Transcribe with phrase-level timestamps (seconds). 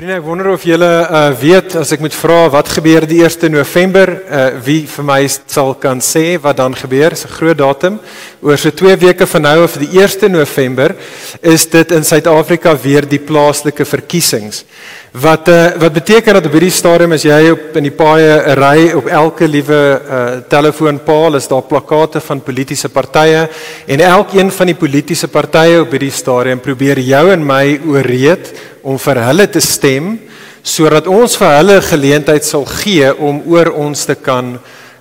[0.00, 3.50] Vriende, ek wonder of julle uh, weet as ek moet vra wat gebeur die 1
[3.52, 7.12] November, uh, wie vir my sal kan sê wat dan gebeur?
[7.12, 7.98] Dis 'n groot datum.
[8.40, 10.96] Oor so 2 weke van nou af die 1 November
[11.42, 14.64] is dit in Suid-Afrika weer die plaaslike verkiesings.
[15.12, 18.92] Wat uh, wat beteken dat op hierdie stadium as jy op in die paaie ry
[18.96, 23.48] op elke liewe uh, telefoonpaal is daar plakkate van politieke partye
[23.86, 28.98] en elkeen van die politieke partye op hierdie stadium probeer jou en my ooreed om
[28.98, 30.16] vir hulle te stem
[30.62, 34.58] sodat ons vir hulle geleentheid sal gee om oor ons te kan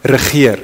[0.08, 0.62] regeer.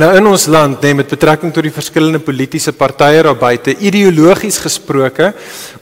[0.00, 4.56] Nou in ons land, net met betrekking tot die verskillende politieke partye daar buite, ideologies
[4.64, 5.34] gesproke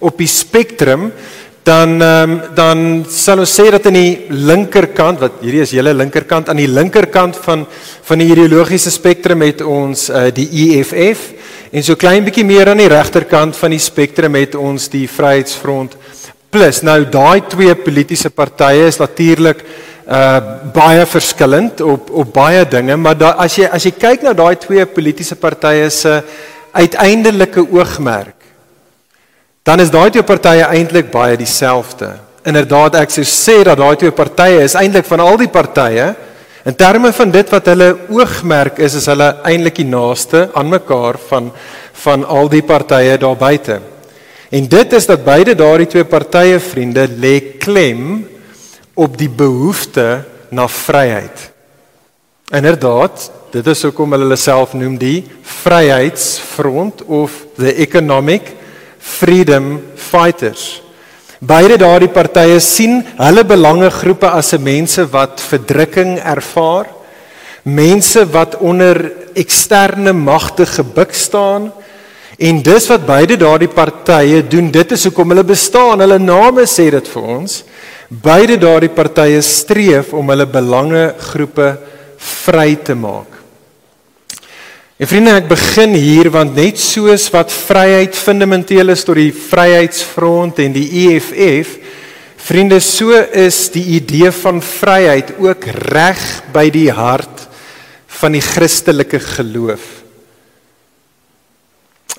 [0.03, 1.13] op die spektrum
[1.63, 2.81] dan um, dan
[3.13, 7.37] sal ons sê dat aan die linkerkant wat hierdie is julle linkerkant aan die linkerkant
[7.45, 7.67] van
[8.09, 11.27] van die ideologiese spektrum het ons uh, die EFF
[11.71, 16.00] en so klein bietjie meer aan die regterkant van die spektrum het ons die Vryheidsfront
[16.51, 19.63] Plus nou daai twee politieke partye is natuurlik
[20.11, 20.39] uh
[20.75, 24.57] baie verskillend op op baie dinge, maar da, as jy as jy kyk na daai
[24.59, 26.17] twee politieke partye se
[26.75, 28.35] uiteindelike oogmerk,
[29.63, 32.11] dan is daai twee partye eintlik baie dieselfde.
[32.43, 36.09] Inderdaad, ek sou sê dat daai twee partye is eintlik van al die partye
[36.67, 41.21] in terme van dit wat hulle oogmerk is, is hulle eintlik die naaste aan mekaar
[41.31, 41.53] van
[42.03, 43.79] van al die partye daar buite.
[44.51, 48.25] En dit is dat beide daardie twee partye vriende lê klem
[48.99, 51.45] op die behoefte na vryheid.
[52.51, 55.23] Inderdaad, dit is hoekom hulle self noem die
[55.63, 58.57] Vryheidsfront of the Economic
[58.99, 60.81] Freedom Fighters.
[61.39, 66.91] Beide daardie partye sien hulle belangegroepe as 'n mense wat verdrukking ervaar,
[67.63, 71.73] mense wat onder eksterne magte gebuk staan,
[72.41, 74.71] En dis wat beide daardie partye doen.
[74.73, 76.01] Dit is hoekom hulle bestaan.
[76.01, 77.59] Hulle name sê dit vir ons.
[78.09, 81.75] Beide daardie partye streef om hulle belange groepe
[82.21, 83.37] vry te maak.
[85.01, 90.61] En vriende, ek begin hier want net soos wat vryheid fundamenteel is tot die Vryheidsfront
[90.61, 91.79] en die EFF,
[92.51, 96.21] vriende, so is die idee van vryheid ook reg
[96.53, 97.47] by die hart
[98.21, 100.00] van die Christelike geloof.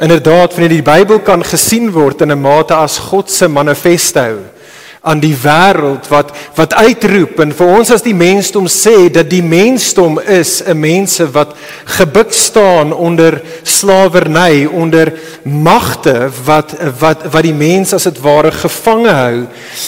[0.01, 4.49] Inderdaad, wanneer die Bybel kan gesien word in 'n mate as God se manifesto
[5.01, 9.41] aan die wêreld wat wat uitroep en vir ons as die mensdom sê dat die
[9.41, 11.55] mensdom is 'n mense wat
[11.97, 15.13] gebuk staan onder slawerny, onder
[15.43, 19.47] magte wat wat wat die mens as dit ware gevange hou.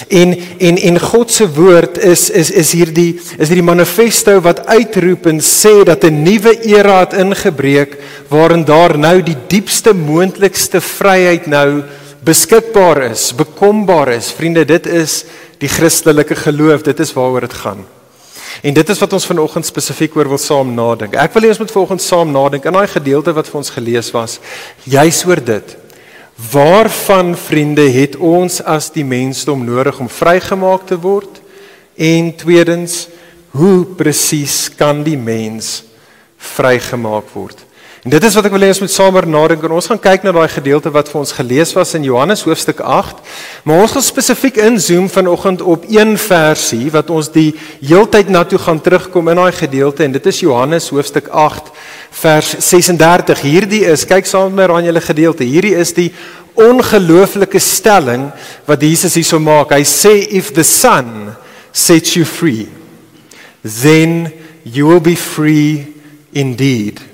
[0.09, 5.25] En en en God se woord is is is hierdie is hierdie manifesto wat uitroep
[5.25, 7.97] en sê dat 'n nuwe era het ingebreek
[8.29, 11.83] waarin daar nou die diepste moontlikste vryheid nou
[12.25, 14.31] beskikbaar is, bekombaar is.
[14.35, 15.23] Vriende, dit is
[15.61, 17.85] die Christelike geloof, dit is waaroor dit gaan.
[18.61, 21.15] En dit is wat ons vanoggend spesifiek oor wil saam nadink.
[21.19, 24.11] Ek wil hê ons moet vanoggend saam nadink in daai gedeelte wat vir ons gelees
[24.13, 24.37] was,
[24.85, 25.73] juis oor dit.
[26.53, 31.41] Waarvan vriende het ons as die mensdom nodig om vrygemaak te word?
[31.97, 33.07] En tweedens,
[33.53, 35.83] hoe presies kan die mens
[36.55, 37.62] vrygemaak word?
[38.03, 40.25] En dit is wat ek wil hê ons moet samer nadink en ons gaan kyk
[40.25, 43.21] na daai gedeelte wat vir ons gelees was in Johannes hoofstuk 8.
[43.63, 48.59] Maar ons gaan spesifiek inzoom vanoggend op een versie wat ons die heeltyd na toe
[48.59, 51.69] gaan terugkom in daai gedeelte en dit is Johannes hoofstuk 8
[52.23, 53.45] vers 36.
[53.47, 55.47] Hierdie is kyk saam met my aan julle gedeelte.
[55.47, 56.09] Hierdie is die
[56.59, 58.27] ongelooflike stelling
[58.67, 59.71] wat Jesus hierso maak.
[59.71, 61.31] Hy sê if the son
[61.71, 62.67] sets you free
[63.63, 64.27] then
[64.67, 65.87] you will be free
[66.35, 67.12] indeed.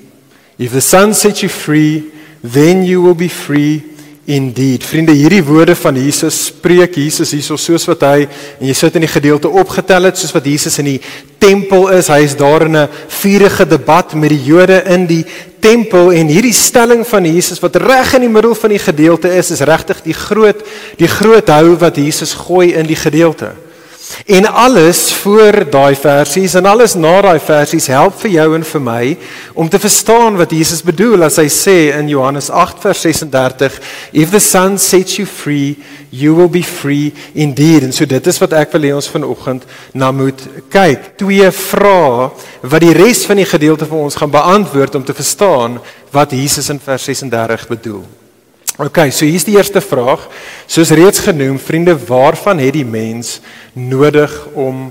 [0.59, 2.11] If the Son sets you free,
[2.43, 3.81] then you will be free
[4.29, 4.83] indeed.
[4.83, 8.25] Vriende, hierdie woorde van Jesus spreek Jesus hierso soos wat hy
[8.59, 10.99] en jy sit in die gedeelte opgetel het soos wat Jesus in die
[11.41, 12.11] tempel is.
[12.11, 15.23] Hy is daar in 'n vurige debat met die Jode in die
[15.59, 19.51] tempel en hierdie stelling van Jesus wat reg in die middel van die gedeelte is,
[19.51, 20.61] is regtig die groot
[20.97, 23.55] die groot hou wat Jesus gooi in die gedeelte.
[24.25, 28.83] En alles voor daai versies en alles na daai versies help vir jou en vir
[28.83, 29.03] my
[29.53, 33.79] om te verstaan wat Jesus bedoel as hy sê in Johannes 8 vers 36
[34.11, 35.77] if the son sets you free
[36.09, 37.83] you will be free indeed.
[37.83, 40.41] En so dit is wat ek wil hê ons vanoggend na moet
[40.73, 41.11] kyk.
[41.21, 42.29] Twee vrae
[42.61, 45.79] wat die res van die gedeelte vir ons gaan beantwoord om te verstaan
[46.11, 48.18] wat Jesus in vers 36 bedoel
[48.79, 50.21] OK, so hier's die eerste vraag.
[50.63, 53.41] Soos reeds genoem, vriende, waarvan het die mens
[53.75, 54.85] nodig om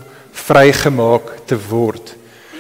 [0.45, 2.13] vrygemaak te word?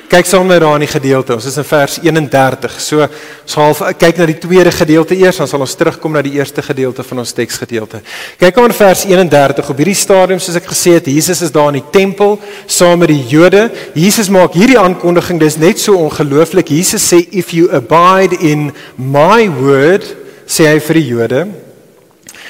[0.09, 1.35] Kyk saam met daar in die gedeelte.
[1.37, 2.79] Ons is in vers 31.
[2.81, 6.33] So ons half kyk na die tweede gedeelte eers, dan sal ons terugkom na die
[6.39, 8.01] eerste gedeelte van ons teksgedeelte.
[8.41, 9.69] Kyk aan vers 31.
[9.69, 13.13] Op hierdie stadium soos ek gesê het, Jesus is daar in die tempel saam met
[13.13, 13.67] die Jode.
[13.93, 16.73] Jesus maak hierdie aankondiging, dis net so ongelooflik.
[16.73, 20.09] Jesus sê if you abide in my word,
[20.49, 21.43] sê hy vir die Jode,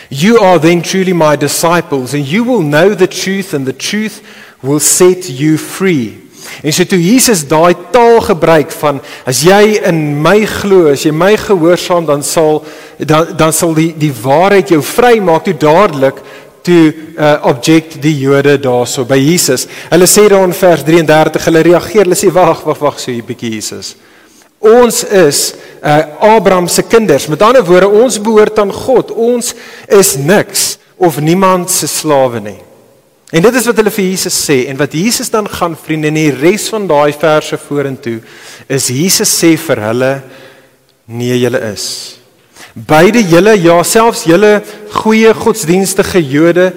[0.09, 4.23] you are then truly my disciples and you will know the truth and the truth
[4.63, 6.29] will set you free.
[6.63, 11.13] En so toe Jesus daai taal gebruik van as jy in my glo, as jy
[11.13, 12.63] my gehoorsaam, dan sal
[12.99, 16.23] dan dan sal die die waarheid jou vrymaak toe dadelik
[16.67, 16.83] toe
[17.17, 19.69] uh, object die Jode daarso by Jesus.
[19.93, 23.25] Hulle sê daar in vers 33, hulle reageer, hulle sê wag, wag, wag, so 'n
[23.25, 23.95] bietjie Jesus.
[24.59, 27.29] Ons is uh, Abraham se kinders.
[27.31, 29.11] Met ander woorde, ons behoort aan God.
[29.11, 29.55] Ons
[29.87, 32.59] is niks of niemand se slawe nie.
[33.31, 36.17] En dit is wat hulle vir Jesus sê en wat Jesus dan gaan vriende in
[36.17, 38.23] die res van daai verse vorentoe
[38.73, 40.13] is Jesus sê vir hulle
[41.13, 42.18] nee julle is
[42.87, 44.61] Beide julle, ja selfs julle
[44.93, 46.69] goeie godsdienstige Jode,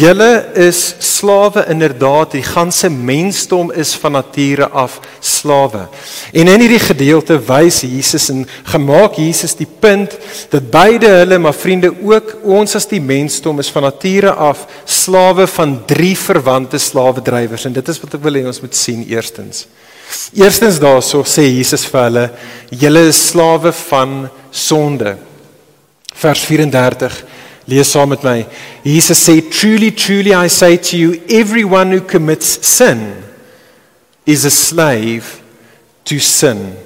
[0.00, 0.28] julle
[0.58, 2.32] is slawe inderdaad.
[2.34, 5.84] Die ganse mensdom is van nature af slawe.
[6.32, 8.42] En in hierdie gedeelte wys Jesus en
[8.72, 10.16] gemaak Jesus die punt
[10.50, 15.46] dat beide hulle, maar vriende ook ons as die mensdom is van nature af slawe
[15.54, 19.68] van drie verwante slawedrywers en dit is wat ek wil hê ons moet sien eerstens.
[20.34, 22.26] Eerstens daarso sê Jesus vir hulle,
[22.82, 24.18] julle is slawe van
[24.50, 25.14] sonde
[26.22, 27.24] vers 34
[27.66, 28.38] lees saam met my
[28.84, 33.24] Jesus sê truly truly I say to you everyone who commits sin
[34.26, 35.40] is a slave
[36.04, 36.76] to sin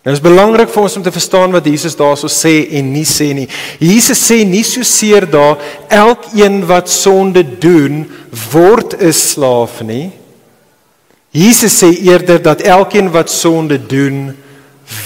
[0.00, 3.34] Dit is belangrik vir ons om te verstaan wat Jesus daarso sê en nie sê
[3.36, 3.44] nie.
[3.76, 5.60] Jesus sê nie so seer daar
[5.92, 8.06] elkeen wat sonde doen
[8.48, 10.08] word 'n slaaf nie.
[11.30, 14.34] Jesus sê eerder dat elkeen wat sonde doen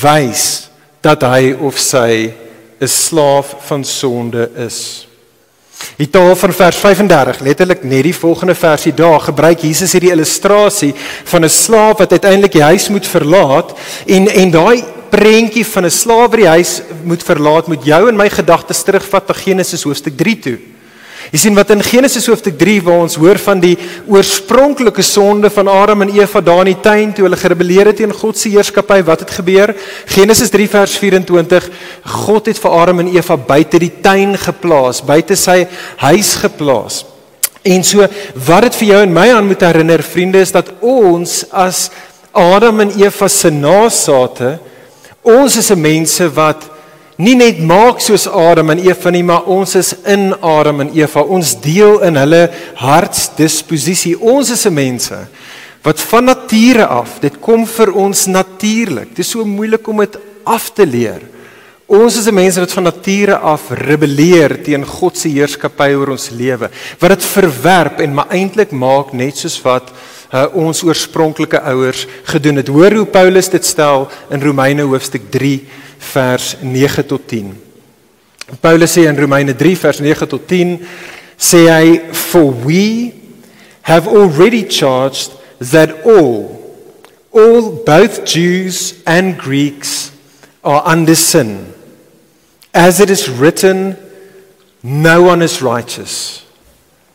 [0.00, 0.70] wys
[1.02, 2.30] dat hy of sy
[2.80, 5.08] 'n slaaf van sonde is.
[5.96, 10.94] Die taal van vers 35, letterlik net die volgende versie daar, gebruik Jesus hierdie illustrasie
[11.24, 13.72] van 'n slaaf wat uiteindelik die huis moet verlaat
[14.06, 18.16] en en daai prentjie van 'n slaaf wat die huis moet verlaat moet jou en
[18.16, 20.58] my gedagtes terugvat na Genesis hoofstuk 3 toe.
[21.32, 23.74] Jy sien wat in Genesis hoofstuk 3 waar ons hoor van die
[24.10, 28.12] oorspronklike sonde van Adam en Eva daar in die tuin toe hulle gerebelleer het teen
[28.12, 29.74] God se heerskappy, wat het gebeur?
[30.12, 31.70] Genesis 3 vers 24,
[32.26, 35.64] God het vir Adam en Eva buite die tuin geplaas, buite sy
[36.04, 37.04] huis geplaas.
[37.64, 38.04] En so
[38.46, 41.88] wat dit vir jou en my aan moet herinner, vriende, is dat ons as
[42.34, 44.58] Adam en Eva se nageslagte,
[45.22, 46.73] ons is 'n mense wat
[47.16, 51.22] nie net maak soos Adam en Eva nie, maar ons is in Adam en Eva.
[51.22, 54.16] Ons deel in hulle hartsdisposisie.
[54.20, 55.26] Ons is 'n mense
[55.84, 59.08] wat van nature af, dit kom vir ons natuurlik.
[59.08, 61.20] Dit is so moeilik om dit af te leer.
[61.86, 66.30] Ons is 'n mense wat van nature af rebelleer teen God se heerskappy oor ons
[66.30, 66.70] lewe.
[66.98, 69.92] Wat dit verwerp en maar eintlik maak net soos wat
[70.32, 72.68] uh, ons oorspronklike ouers gedoen het.
[72.68, 75.60] Hoor hoe Paulus dit stel in Romeine hoofstuk 3
[76.12, 77.54] vers 9 tot 10.
[78.60, 80.78] Paulus sê in Romeine 3 vers 9 tot 10
[81.38, 83.14] sê hy for we
[83.82, 86.60] have already charged that all
[87.32, 90.12] all both Jews and Greeks
[90.62, 91.72] are under sin.
[92.72, 93.96] As it is written
[94.82, 96.44] no one is righteous.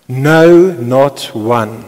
[0.08, 1.86] No not one.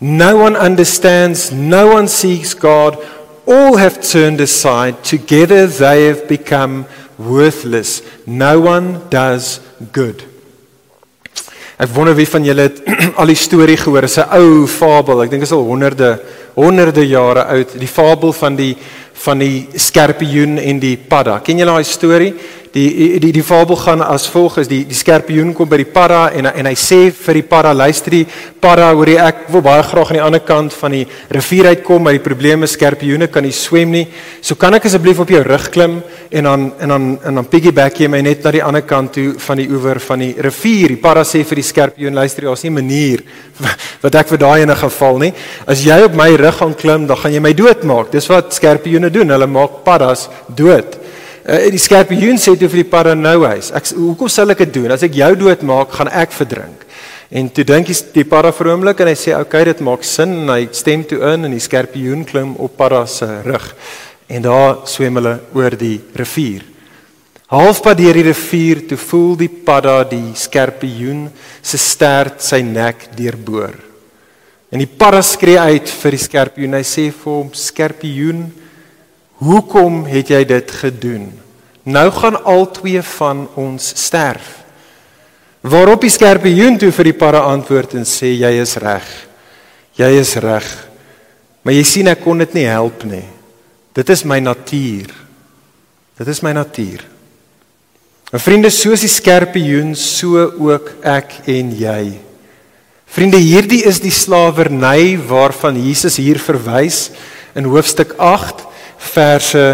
[0.00, 1.50] No one understands.
[1.50, 2.98] No one seeks God
[3.46, 5.02] all have turned aside.
[5.04, 6.86] Together they have become
[7.18, 8.02] worthless.
[8.26, 9.60] No one does
[9.92, 10.24] good.
[11.74, 12.82] Ek wonder wie van julle het
[13.20, 14.06] al die storie gehoor.
[14.06, 15.24] Is 'n ou fabel.
[15.24, 16.20] Ek dink dit is al honderde
[16.54, 17.74] honderde jare oud.
[17.78, 18.76] Die fabel van die
[19.24, 21.40] van die skorpioen en die padda.
[21.40, 22.34] Ken julle daai storie?
[22.74, 26.24] Die die die fabel gaan as volg is die die skorpioen kom by die para
[26.34, 28.24] en en hy sê vir die para luister die
[28.60, 31.04] para hoor jy ek wil baie graag aan die ander kant van die
[31.36, 34.08] rivier uitkom maar die probleem is skorpioene kan nie swem nie.
[34.42, 36.00] So kan ek asseblief op jou rug klim
[36.30, 39.36] en dan en dan en dan piggyback jy my net na die ander kant toe
[39.46, 40.96] van die oewer van die rivier.
[40.96, 43.22] Die para sê vir die skorpioen luister daar's nie 'n manier
[44.02, 45.32] wat ek vir daai ene geval nie.
[45.66, 48.10] As jy op my rug gaan klim dan gaan jy my doodmaak.
[48.10, 49.30] Dis wat skorpioene doen.
[49.30, 51.03] Hulle maak paddas dood
[51.44, 54.94] Uh, die skorpioen sê toe vir die paranouhuis, ek hoekom sal ek dit doen?
[54.94, 56.86] As ek jou doodmaak, gaan ek verdrink.
[57.34, 60.32] En toe dink die, die para vroomlik en hy sê, "Oké, okay, dit maak sin."
[60.42, 63.74] En hy stem toe in en die skorpioen klim op para se rug.
[64.28, 66.62] En daar swem hulle oor die rivier.
[67.46, 71.30] Halfpad deur die rivier toe voel die padda die skerpioen
[71.62, 73.74] se stert sy nek deurboor.
[74.72, 76.74] En die padda skree uit vir die skerpioen.
[76.74, 78.52] Hy sê vir hom: "Skerpioen,
[79.38, 81.32] hoekom het jy dit gedoen?
[81.84, 84.64] Nou gaan albei van ons sterf."
[85.64, 89.06] Waarop die skerpioen toe vir die padda antwoord en sê: "Jy is reg.
[89.96, 90.88] Jy is reg.
[91.62, 93.24] Maar jy sien ek kon dit nie help nie.
[93.94, 95.08] Dit is my natuur.
[96.18, 97.14] Dit is my natuur."
[98.34, 102.18] En vriende, soos die skerpioen, so ook ek en jy.
[103.06, 107.12] Vriende, hierdie is die slawerny waarvan Jesus hier verwys
[107.54, 108.64] in hoofstuk 8
[109.12, 109.64] verse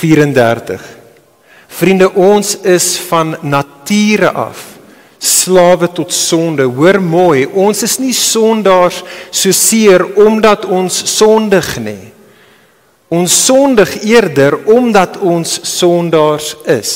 [0.00, 0.80] 34.
[1.76, 4.76] Vriende, ons is van nature af
[5.18, 6.62] slawe tot sonde.
[6.62, 12.12] Hoor mooi, ons is nie sondaars so seer omdat ons sondig nie.
[13.12, 16.92] Ons sondig eerder omdat ons sondaars is.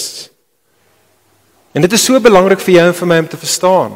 [1.72, 3.92] En dit is so belangrik vir jou en vir my om te verstaan.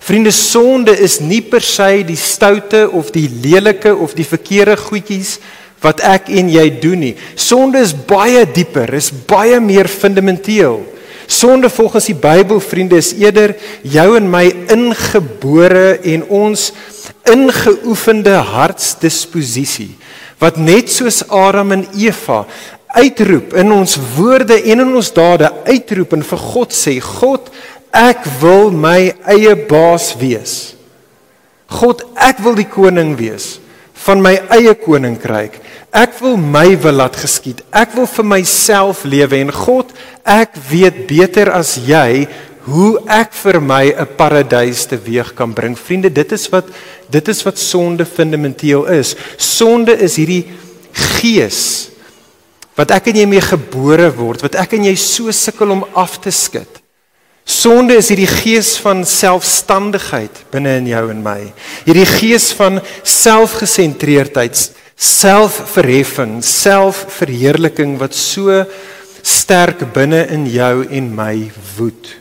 [0.00, 5.36] Vriende, sonde is nie per se die stoute of die lelike of die verkeerde goedjies
[5.80, 7.14] wat ek en jy doen nie.
[7.38, 10.82] Sonde is baie dieper, is baie meer fundamenteel.
[11.30, 13.54] Sonde volgens die Bybel, vriende, is eerder
[13.86, 16.70] jou en my ingebore en ons
[17.30, 19.92] ingeoefende hartsdisposisie
[20.40, 22.42] wat net soos Adam en Eva
[22.96, 27.50] uitroep in ons woorde en in ons dade uitroep en vir God sê God
[27.94, 30.54] ek wil my eie baas wees.
[31.70, 33.58] God ek wil die koning wees
[34.00, 35.58] van my eie koninkryk.
[35.92, 37.60] Ek wil my wil laat geskied.
[37.74, 39.90] Ek wil vir myself lewe en God
[40.24, 42.28] ek weet beter as jy
[42.70, 45.76] hoe ek vir my 'n paradys teweeg kan bring.
[45.76, 46.66] Vriende, dit is wat
[47.10, 49.16] dit is wat sonde fundamenteel is.
[49.36, 50.46] Sonde is hierdie
[50.92, 51.90] gees
[52.76, 56.20] wat ek en jy mee gebore word, wat ek en jy so sukkel om af
[56.20, 56.79] te skud.
[57.50, 61.40] Sonde is hierdie gees van selfstandigheid binne in jou en my.
[61.82, 64.60] Hierdie gees van selfgesentreerdheid,
[64.94, 68.62] selfverheffing, selfverheerliking wat so
[69.26, 71.34] sterk binne in jou en my
[71.74, 72.14] woed.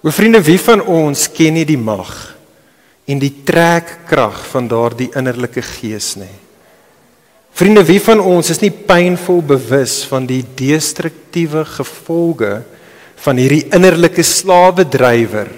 [0.00, 2.14] O vriende, wie van ons ken nie die mag
[3.10, 6.36] en die trekkrag van daardie innerlike gees nie?
[7.50, 12.60] Vriende, wie van ons is nie pynvol bewus van die destruktiewe gevolge
[13.24, 15.50] van hierdie innerlike slawedrywer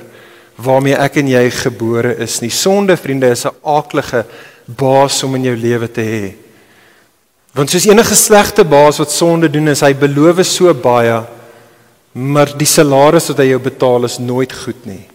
[0.63, 2.51] waarmee ek en jy gebore is nie.
[2.51, 4.25] Sonde, vriende, is 'n aaklige
[4.67, 6.35] baas om in jou lewe te hê.
[7.53, 11.23] Want soos enige slegte baas wat sonde doen, is hy beloof so baie,
[12.13, 15.09] maar die salaris wat hy jou betaal is nooit goed nie.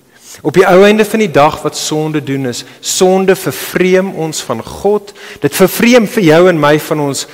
[0.44, 4.62] Op die ou einde van die dag wat sonde doen is, sonde vervreem ons van
[4.64, 5.14] God.
[5.42, 7.28] Dit vervreem vir jou en my van ons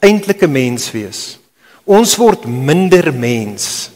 [0.00, 1.38] eintlike menswees.
[1.86, 3.90] Ons word minder mens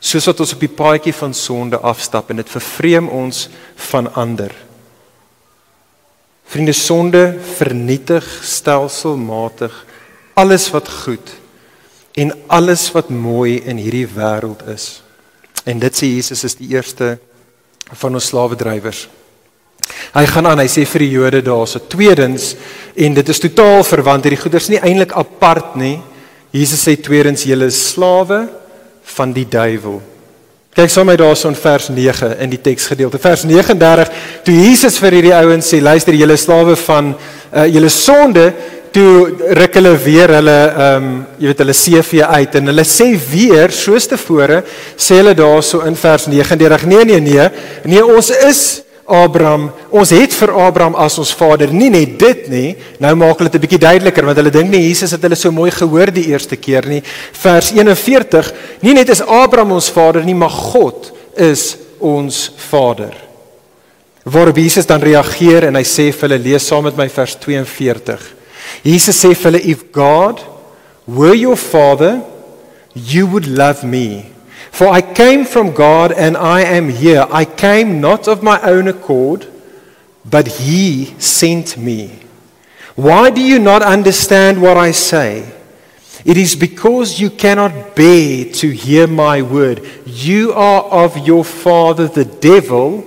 [0.00, 3.46] soos wat ons op die paadjie van sonde afstap en dit vervreem ons
[3.90, 4.52] van ander.
[6.50, 7.24] Vriende, sonde
[7.58, 9.74] vernietig stelselmatig
[10.40, 11.36] alles wat goed
[12.18, 15.02] en alles wat mooi in hierdie wêreld is.
[15.68, 17.18] En dit sê Jesus is die eerste
[18.00, 19.06] van ons slawedrywers.
[20.14, 22.54] Hy gaan aan, hy sê vir die Jode daarso tweedens
[22.98, 25.98] en dit is totaal verwant hierdie goeders nie eintlik apart nie.
[26.54, 28.42] Jesus sê tweedens julle is slawe
[29.16, 30.00] van die duiwel.
[30.74, 33.18] Kyk sommer daarso in vers 9 in die teksgedeelte.
[33.18, 34.10] Vers 39
[34.46, 38.52] toe Jesus vir hierdie ouens sê luister julle slawe van uh, julle sonde
[38.94, 43.06] toe ruk hulle weer hulle ehm um, jy weet hulle CV uit en hulle sê
[43.30, 44.62] weer soos tevore
[44.96, 47.48] sê hulle daarso in vers 39 nee nee nee
[47.92, 48.62] nee ons is
[49.10, 49.68] Abraham.
[49.90, 52.70] Ons het vir Abraham as ons vader nie net dit nie
[53.02, 55.50] nou maak hulle dit 'n bietjie duideliker want hulle dink nie Jesus het hulle so
[55.50, 57.02] mooi gehoor die eerste keer nie.
[57.32, 58.52] Vers 41
[58.82, 63.14] nie net is Abraham ons vader nie maar God is ons vader.
[64.24, 68.20] Waarop Jesus dan reageer en hy sê vir hulle lees saam met my vers 42
[68.84, 70.40] Jesus sê vir hulle if God
[71.06, 72.20] were your father
[72.94, 74.26] you would love me
[74.70, 77.26] for I came from God and I am here.
[77.30, 79.46] I came not of my own accord
[80.24, 82.20] but he sent me.
[82.94, 85.50] Why do you not understand what I say?
[86.24, 89.80] It is because you cannot bear to hear my word.
[90.04, 93.04] You are of your father the devil.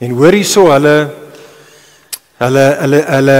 [0.00, 0.96] En hoor hierso hulle
[2.40, 3.38] hulle hulle hulle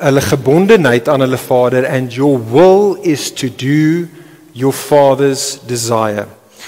[0.00, 1.84] hulle gebondenheid aan hulle Vader.
[1.84, 4.08] And your will is to do
[4.54, 6.26] your father's desire.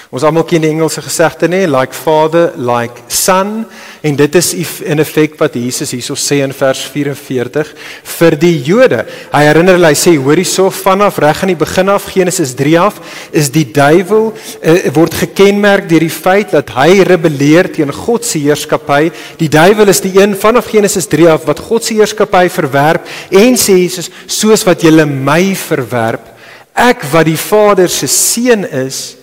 [0.09, 3.61] Ons almal ken die Engelse gesegde nê, like father, like son.
[4.01, 4.49] En dit is
[4.81, 7.69] in effek wat Jesus hierso sê in vers 44
[8.17, 9.03] vir die Jode.
[9.29, 12.73] Hy herinner hulle, hy sê hoor hierso vanaf reg aan die begin af Genesis 3
[12.81, 12.97] af
[13.31, 18.41] is die duiwel uh, word gekenmerk deur die feit dat hy rebelleer teen God se
[18.41, 19.11] heerskappy.
[19.37, 23.57] Die duiwel is die een vanaf Genesis 3 af wat God se heerskappy verwerp en
[23.59, 26.25] sê Jesus soos wat julle my verwerp,
[26.73, 29.20] ek wat die Vader se seun is,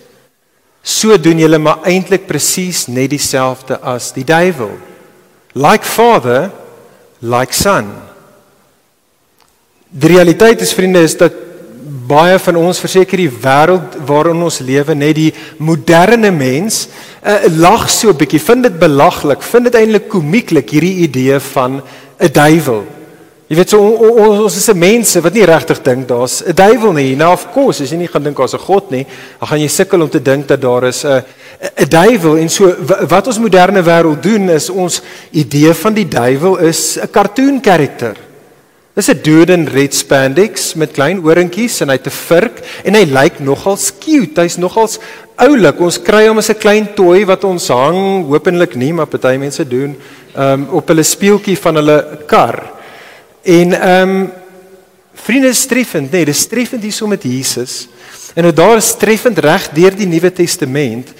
[0.89, 4.73] so doen julle maar eintlik presies net dieselfde as die duiwel.
[5.53, 6.49] Like father,
[7.21, 7.91] like son.
[9.89, 11.33] Die realiteit is vriende is dat
[12.09, 15.31] baie van ons verseker die wêreld waarin ons lewe net die
[15.61, 16.87] moderne mens
[17.21, 21.81] uh, lag so 'n bietjie vind dit belaglik vind dit eintlik komieklik hierdie idee van
[22.19, 22.83] 'n duiwel
[23.49, 26.93] Jy weet so ons ons is se mense wat nie regtig dink daar's 'n duiwel
[26.93, 27.15] nie.
[27.15, 29.07] Nou of course, as jy nie gaan dink daar's 'n God nie,
[29.39, 31.23] dan gaan jy sukkel om te dink dat daar is 'n
[31.81, 32.75] 'n duiwel en so
[33.09, 35.01] wat ons moderne wêreld doen is ons
[35.31, 38.15] idee van die duiwel is 'n cartoon karakter.
[38.93, 42.93] Dis 'n dude in red spandex met klein oorentjies en hy het 'n vurk en
[42.93, 44.41] hy lyk nogal cute.
[44.41, 44.87] Hy's nogal
[45.37, 45.79] oulik.
[45.79, 49.67] Ons kry hom as 'n klein toy wat ons hang, hopelik nie, maar party mense
[49.67, 49.95] doen,
[50.37, 52.78] um, op hulle speeltjie van hulle kar.
[53.41, 54.31] En ehm um,
[55.19, 57.87] vriende streffend, nee, dis streffend hierso met Jesus.
[58.33, 61.11] En nou daar is treffend reg deur die Nuwe Testament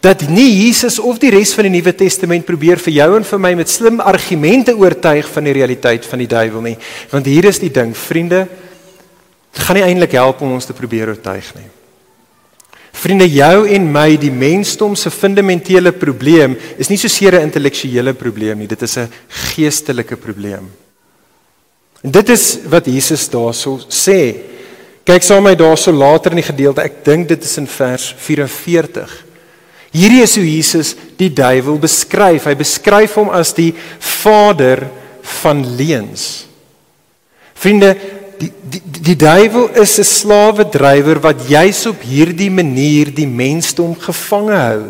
[0.00, 3.42] dat nie Jesus of die res van die Nuwe Testament probeer vir jou en vir
[3.42, 6.76] my met slim argumente oortuig van die realiteit van die duiwel nie.
[7.10, 8.46] Want hier is die ding, vriende,
[9.52, 11.68] dit gaan nie eintlik help om ons te probeer oortuig nie.
[13.00, 18.14] Vriende, jou en my, die mensdom se fundamentele probleem is nie so seer 'n intellektuele
[18.14, 20.68] probleem nie, dit is 'n geestelike probleem.
[22.00, 24.20] En dit is wat Jesus daarso sê.
[25.04, 26.84] Kyk saam met my daarso later in die gedeelte.
[26.84, 29.10] Ek dink dit is in vers 44.
[29.90, 32.46] Hierdie is hoe Jesus die duiwel beskryf.
[32.46, 34.86] Hy beskryf hom as die vader
[35.42, 36.46] van leuns.
[37.60, 37.94] Vriende,
[38.40, 44.56] die die die duiwel is 'n slawedrywer wat juis op hierdie manier die mensdom gevange
[44.56, 44.84] hou.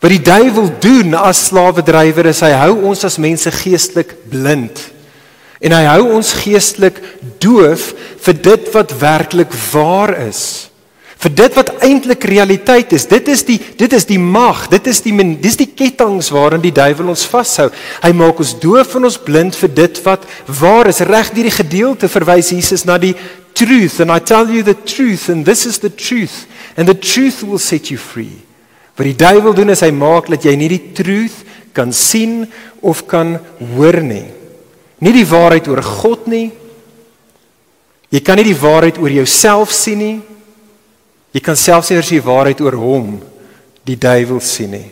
[0.00, 4.93] Wat die duiwel doen as slawedrywer is hy hou ons as mense geestelik blind.
[5.62, 6.98] En hy hou ons geestelik
[7.42, 7.92] doof
[8.24, 10.70] vir dit wat werklik waar is.
[11.24, 13.06] Vir dit wat eintlik realiteit is.
[13.08, 16.74] Dit is die dit is die mag, dit is die dis die kettinge waarin die
[16.74, 17.70] duiwel ons vashou.
[18.02, 20.26] Hy maak ons doof en ons blind vir dit wat
[20.60, 21.00] waar is.
[21.06, 23.14] Reg hierdie gedeelte verwys Jesus na die
[23.54, 26.44] truth and I tell you the truth and this is the truth
[26.76, 28.42] and the truth will set you free.
[28.98, 31.40] Wat die duiwel doen is hy maak dat jy nie die truth
[31.74, 32.42] kan sien
[32.82, 33.38] of kan
[33.72, 34.43] hoor nie
[35.04, 36.48] nie die waarheid oor God nie.
[38.14, 40.16] Jy kan nie die waarheid oor jouself sien nie.
[41.34, 43.16] Jy kan selfs nie die waarheid oor hom,
[43.84, 44.86] die duiwel sien nie.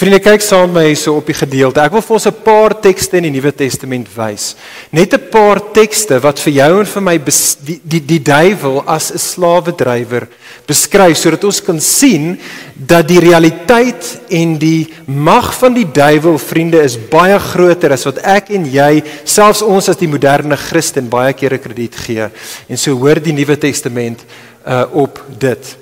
[0.00, 1.82] Vriende, kyk saam met my hierso op die gedeelte.
[1.84, 4.56] Ek wil vir ons 'n paar tekste in die Nuwe Testament wys.
[4.92, 9.12] Net 'n paar tekste wat vir jou en vir my die die die duiwel as
[9.12, 10.26] 'n slawedrywer
[10.66, 12.40] beskryf sodat ons kan sien
[12.74, 18.18] dat die realiteit en die mag van die duiwel, vriende, is baie groter as wat
[18.24, 22.30] ek en jy, selfs ons as die moderne Christen baie kere krediet gee.
[22.70, 24.24] En so hoor die Nuwe Testament
[24.66, 25.76] uh op dit.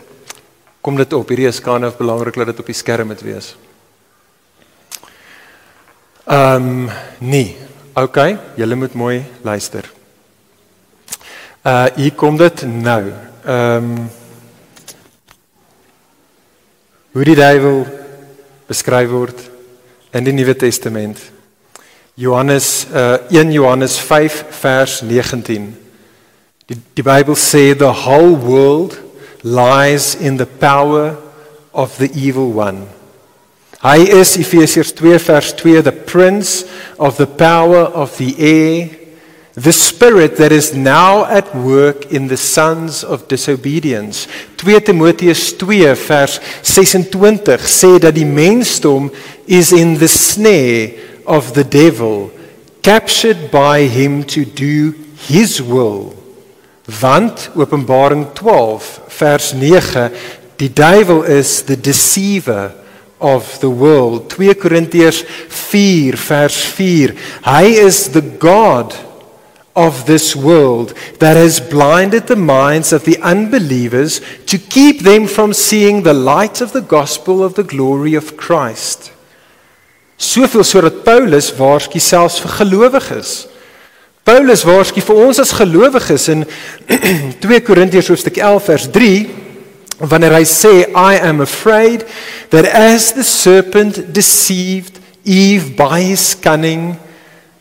[0.82, 1.28] Kom dit op.
[1.28, 3.54] Hierdie is kan of belangrik dat dit op die skerm moet wees.
[6.28, 7.56] Ehm um, nee.
[7.94, 8.18] OK,
[8.54, 9.86] julle moet mooi luister.
[11.64, 13.12] Uh hier kom dit nou.
[13.44, 14.10] Ehm um,
[17.16, 17.80] hoe die duiwel
[18.68, 19.40] beskryf word
[20.12, 21.16] in die Nuwe Testament.
[22.14, 25.72] Johannes uh 1 Johannes 5 vers 19.
[26.66, 29.00] Die die Bybel sê the whole world
[29.40, 31.16] lies in the power
[31.72, 32.97] of the evil one.
[33.78, 36.64] Hy is Efesiërs 2 vers 2 the prince
[36.98, 38.98] of the power of the air
[39.58, 44.28] the spirit that is now at work in the sons of disobedience.
[44.56, 49.10] 2 Timoteus 2 vers 26 sê dat die mensdom
[49.46, 50.94] is in the snare
[51.26, 52.30] of the devil
[52.82, 54.94] captured by him to do
[55.26, 56.14] his will.
[57.02, 60.10] Want openbaring 12 vers 9
[60.58, 62.74] die duiwel is the deceiver
[63.20, 64.30] of the world.
[64.30, 67.14] 2 Korintiërs 4 vers 4.
[67.42, 68.94] Hy is the God
[69.78, 75.52] of this world that has blinded the minds of the unbelievers to keep them from
[75.52, 79.12] seeing the light of the gospel of the glory of Christ.
[80.18, 83.46] Soveel sodat Paulus waarsku selfs vir gelowiges.
[84.26, 86.42] Paulus waarsku vir ons as gelowiges in
[87.46, 89.47] 2 Korintiërs hoofstuk 11 vers 3
[90.00, 92.06] wanneer hy sê I am afraid
[92.50, 96.96] that as the serpent deceived Eve by his cunning,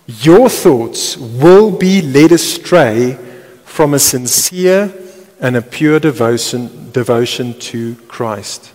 [0.05, 3.17] your thoughts will be led astray
[3.65, 4.93] from a sincere
[5.41, 8.73] and a pure devotion devotion to Christ.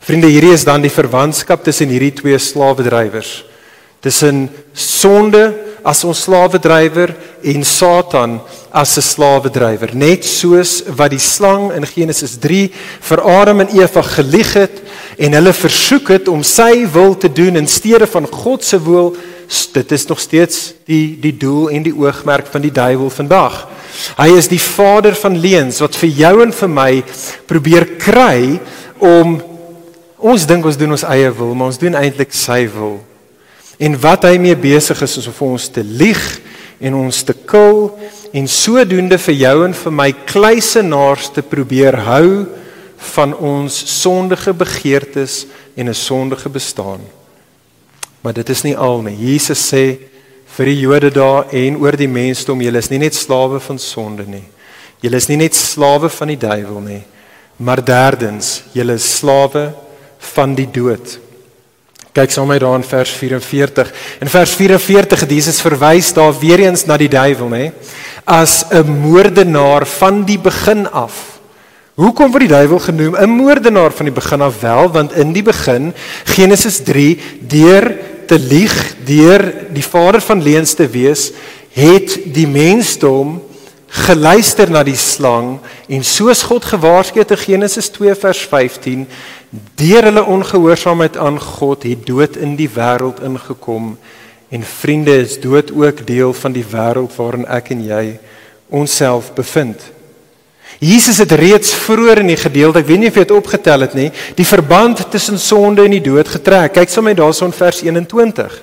[0.00, 3.44] Vriende, hierdie is dan die verwantskap tussen hierdie twee slawedrywers.
[4.04, 7.14] Tussen sonde as ons slawedrywer
[7.48, 8.38] en Satan
[8.70, 9.94] as 'n slawedrywer.
[9.94, 12.70] Net soos wat die slang in Genesis 3
[13.00, 14.82] vir Adam en Eva gelieg het
[15.18, 19.16] en hulle versoek het om sy wil te doen in steede van God se wil,
[19.72, 23.68] dit is nog steeds die die doel en die oogmerk van die duiwel vandag.
[24.16, 27.04] Hy is die vader van leuns wat vir jou en vir my
[27.46, 28.60] probeer kry
[28.98, 29.40] om
[30.18, 33.07] ons dink ons doen ons eie wil, maar ons doen eintlik sy wil.
[33.78, 36.22] En wat hy mee besig is is om vir ons te lieg
[36.82, 37.92] en ons te kil
[38.34, 42.46] en sodoende vir jou en vir my kluisenaars te probeer hou
[43.14, 47.00] van ons sondige begeertes en 'n sondige bestaan.
[48.20, 49.16] Maar dit is nie al nie.
[49.16, 49.98] Jesus sê
[50.46, 54.26] vir die Jode daar en oor die mensdom, julle is nie net slawe van sonde
[54.26, 54.44] nie.
[55.00, 57.02] Julle is nie net slawe van die duiwel nie,
[57.56, 59.72] maar derdens, julle is slawe
[60.34, 61.18] van die dood.
[62.18, 63.90] Kyk saam met my daar in vers 44.
[64.24, 67.70] In vers 44 het Jesus verwys daar weer eens na die duiwel, nê,
[68.26, 71.38] as 'n moordenaar van die begin af.
[71.94, 74.90] Hoekom word die duiwel genoem 'n moordenaar van die begin af wel?
[74.90, 80.88] Want in die begin, Genesis 3, deur te lieg, deur die vader van leuns te
[80.88, 81.30] wees,
[81.70, 83.42] het die mensdom
[83.88, 89.06] geluister na die slang en soos God gewaarsku het in Genesis 2 vers 15
[89.50, 93.94] deur hulle ongehoorsaamheid aan God het dood in die wêreld ingekom
[94.48, 98.04] en vriende is dood ook deel van die wêreld waarin ek en jy
[98.68, 99.80] onsself bevind.
[100.78, 103.96] Jesus het reeds vroeër in die gedeelte, ek weet nie of jy dit opgetel het
[103.98, 106.76] nie, die verband tussen sonde en die dood getrek.
[106.76, 108.60] Kyk sommer daarson vers 21.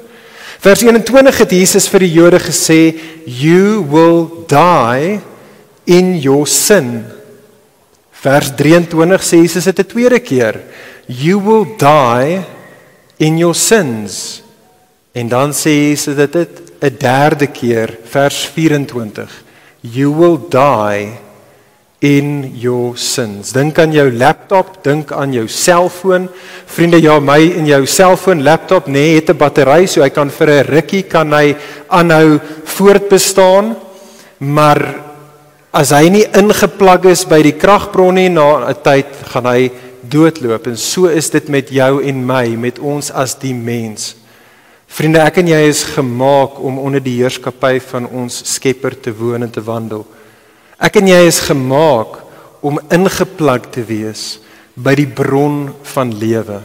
[0.64, 2.96] Vers 21 het Jesus vir die Jode gesê,
[3.26, 5.20] "You will die
[5.86, 7.15] in your sin."
[8.26, 10.56] Vers 23 sê Jesus dit 'n tweede keer.
[11.06, 12.42] You will die
[13.18, 14.42] in your sins.
[15.14, 16.36] En dan sê Jesus dit
[16.82, 19.30] 'n derde keer, vers 24.
[19.82, 21.12] You will die
[22.00, 23.52] in your sins.
[23.52, 26.28] Dink aan jou laptop, dink aan jou selfoon.
[26.66, 30.50] Vriende, ja, my en jou selfoon, laptop, nee, het 'n battery so hy kan vir
[30.50, 31.56] 'n rukkie kan hy
[31.88, 33.76] aanhou voortbestaan.
[34.38, 34.96] Maar
[35.76, 39.72] as hy nie ingeplug is by die kragbron nie na 'n tyd gaan hy
[40.08, 44.16] doodloop en so is dit met jou en my met ons as die mens.
[44.88, 49.44] Vriende, ek en jy is gemaak om onder die heerskappy van ons Skepper te woon
[49.44, 50.06] en te wandel.
[50.80, 52.24] Ek en jy is gemaak
[52.62, 54.40] om ingeplug te wees
[54.76, 56.62] by die bron van lewe.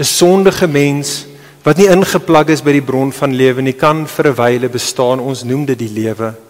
[0.00, 1.26] 'n Sondige mens
[1.62, 5.20] wat nie ingeplug is by die bron van lewe nie, kan vir 'n wyle bestaan.
[5.20, 6.47] Ons noem dit die lewe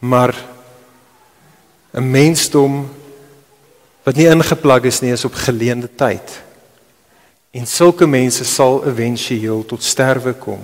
[0.00, 0.34] maar
[1.92, 2.88] 'n mensdom
[4.02, 6.42] wat nie ingeplag is nie is op geleende tyd.
[7.50, 10.60] En sulke mense sal éventueel tot sterwe kom.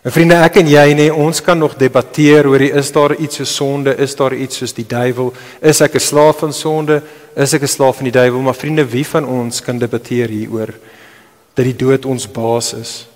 [0.00, 3.44] En vriende, ek en jy nê, ons kan nog debatteer oor is daar iets so
[3.44, 7.02] sonde, is daar iets soos die duiwel, is ek 'n slaaf van sonde,
[7.36, 10.72] is ek 'n slaaf van die duiwel, maar vriende, wie van ons kan debatteer hieroor
[11.54, 13.06] dat die dood ons baas is?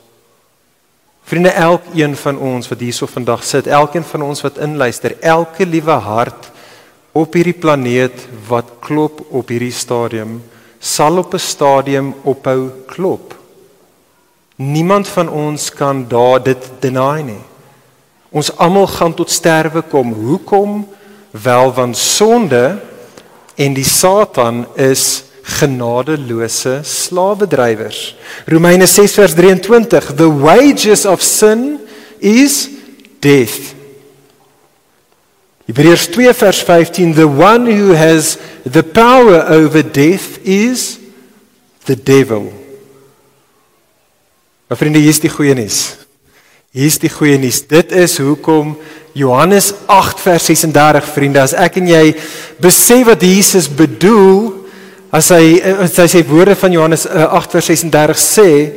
[1.25, 5.97] Vriende, elkeen van ons wat hierso vandag sit, elkeen van ons wat inluister, elke liewe
[6.05, 6.51] hart
[7.17, 10.43] op hierdie planeet wat klop op hierdie stadium,
[10.79, 13.35] sal op 'n stadium ophou klop.
[14.57, 17.43] Niemand van ons kan daar dit deny nie.
[18.31, 20.13] Ons almal gaan tot sterwe kom.
[20.13, 20.87] Hoekom?
[21.31, 22.81] Wel want sonde
[23.55, 28.15] en die Satan is genadeloose slawedrywers.
[28.47, 31.79] Romeine 6 vers 23 The wages of sin
[32.19, 32.69] is
[33.21, 33.75] death.
[35.69, 40.99] Hebreërs 2 vers 15 The one who has the power over death is
[41.85, 42.53] the devil.
[44.67, 45.81] Maar vriende, hier is die goeie nuus.
[46.73, 47.61] Hier is die goeie nuus.
[47.69, 48.79] Dit is hoekom
[49.13, 52.05] Johannes 8 vers 36 vriende, as ek en jy
[52.65, 54.54] besef wat Jesus bedoel
[55.15, 58.73] As hy as hy sê woorde van Johannes 8:36 eh, sê, eh,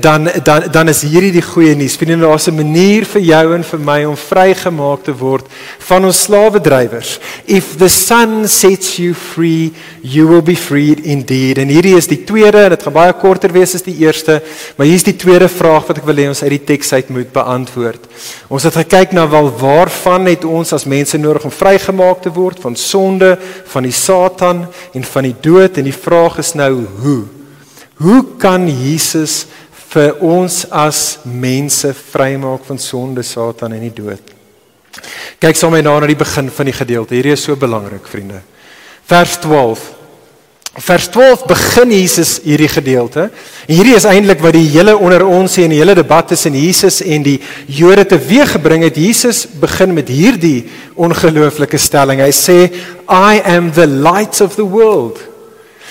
[0.00, 1.94] dan dan dan is hierdie die goeie nuus.
[1.96, 5.46] Vriende, daar's 'n manier vir jou en vir my om vrygemaak te word
[5.78, 7.18] van ons slawedrywers.
[7.44, 11.58] If the sun sets you free, you will be freed indeed.
[11.58, 14.42] En hierdie is die tweede en dit gaan baie korter wees as die eerste,
[14.76, 17.32] maar hier's die tweede vraag wat ek wil hê ons uit die teks uit moet
[17.32, 18.06] beantwoord.
[18.48, 22.58] Ons het gekyk na wel waarvan het ons as mense nodig om vrygemaak te word
[22.60, 27.39] van sonde, van die Satan en van die dood en die vraag is nou hoe?
[28.00, 29.44] Hoe kan Jesus
[29.90, 34.32] vir ons as mense vrymaak van sonde, Satan en die dood?
[35.40, 37.16] Kyk saam met my na na die begin van die gedeelte.
[37.18, 38.40] Hierdie is so belangrik, vriende.
[39.08, 39.82] Vers 12.
[40.80, 43.26] Vers 12 begin Jesus hierdie gedeelte.
[43.66, 47.02] En hierdie is eintlik wat die hele onder ons en die hele debat tussen Jesus
[47.02, 48.96] en die Jode teweeggebring het.
[48.96, 52.22] Jesus begin met hierdie ongelooflike stelling.
[52.22, 52.70] Hy sê,
[53.10, 55.29] "I am the light of the world."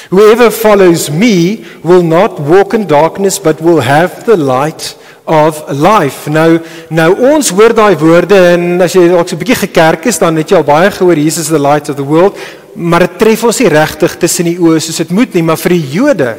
[0.09, 4.97] Whoever follows me will not walk in darkness but will have the light
[5.29, 6.25] of life.
[6.33, 6.57] Nou
[6.89, 10.35] nou ons hoor daai woorde en as jy dalk so 'n bietjie gekerk is dan
[10.35, 12.35] het jy al baie gehoor Jesus is the light of the world,
[12.73, 15.77] maar dit tref ons nie regtig tussen die oë soos dit moet nie, maar vir
[15.77, 16.35] die Jode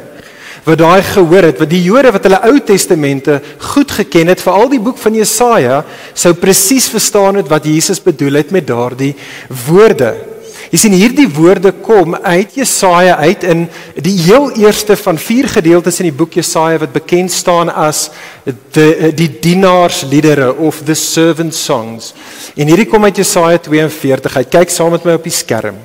[0.65, 3.41] wat daai gehoor het, wat die Jode wat hulle Ou Testamente
[3.73, 8.33] goed geken het, veral die boek van Jesaja, sou presies verstaan het wat Jesus bedoel
[8.33, 9.15] het met daardie
[9.65, 10.13] woorde.
[10.71, 13.65] Jy sien hierdie woorde kom uit Jesaja uit in
[13.99, 18.05] die heel eerste van vier gedeeltes in die boek Jesaja wat bekend staan as
[18.45, 22.13] die die dienaarsliedere of the servant songs.
[22.55, 24.39] En hierdie kom uit Jesaja 42.
[24.39, 25.75] Hy kyk saam met my op die skerm.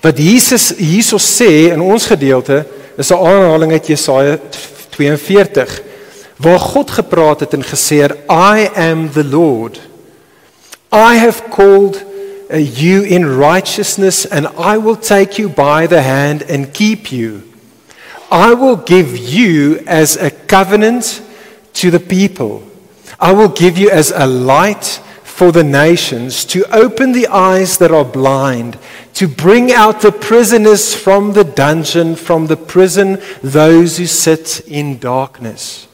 [0.00, 2.64] Wat Jesus hierso sê in ons gedeelte
[2.96, 4.38] is 'n aanhaling uit Jesaja
[4.96, 5.82] 42
[6.38, 9.80] waar God gepraat het en gesê het I am the Lord.
[10.90, 12.07] I have called
[12.50, 17.42] Uh, you in righteousness, and I will take you by the hand and keep you.
[18.30, 21.22] I will give you as a covenant
[21.74, 22.62] to the people.
[23.18, 27.90] I will give you as a light for the nations, to open the eyes that
[27.90, 28.78] are blind,
[29.14, 34.98] to bring out the prisoners from the dungeon, from the prison, those who sit in
[34.98, 35.87] darkness.